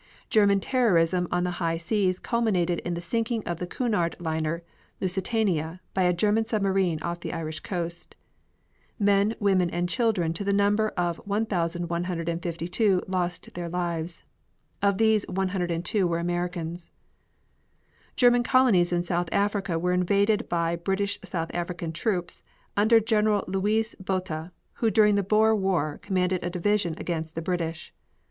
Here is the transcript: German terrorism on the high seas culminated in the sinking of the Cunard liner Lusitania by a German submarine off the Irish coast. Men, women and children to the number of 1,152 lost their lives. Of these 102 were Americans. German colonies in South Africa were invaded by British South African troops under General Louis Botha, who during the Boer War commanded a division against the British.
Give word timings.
German 0.31 0.59
terrorism 0.59 1.27
on 1.31 1.43
the 1.43 1.51
high 1.61 1.77
seas 1.77 2.17
culminated 2.17 2.79
in 2.79 2.95
the 2.95 3.03
sinking 3.03 3.43
of 3.45 3.59
the 3.59 3.67
Cunard 3.67 4.15
liner 4.19 4.63
Lusitania 4.99 5.79
by 5.93 6.01
a 6.01 6.11
German 6.11 6.43
submarine 6.43 6.99
off 7.03 7.19
the 7.19 7.31
Irish 7.31 7.59
coast. 7.59 8.15
Men, 8.97 9.35
women 9.39 9.69
and 9.69 9.87
children 9.87 10.33
to 10.33 10.43
the 10.43 10.51
number 10.53 10.89
of 10.97 11.17
1,152 11.27 13.03
lost 13.07 13.53
their 13.53 13.69
lives. 13.69 14.23
Of 14.81 14.97
these 14.97 15.23
102 15.27 16.07
were 16.07 16.17
Americans. 16.17 16.89
German 18.15 18.41
colonies 18.41 18.91
in 18.91 19.03
South 19.03 19.29
Africa 19.31 19.77
were 19.77 19.93
invaded 19.93 20.49
by 20.49 20.77
British 20.77 21.19
South 21.23 21.51
African 21.53 21.91
troops 21.93 22.41
under 22.75 22.99
General 22.99 23.43
Louis 23.47 23.93
Botha, 23.99 24.51
who 24.81 24.89
during 24.89 25.13
the 25.13 25.21
Boer 25.21 25.55
War 25.55 25.99
commanded 26.01 26.43
a 26.43 26.49
division 26.49 26.95
against 26.97 27.35
the 27.35 27.43
British. 27.43 27.93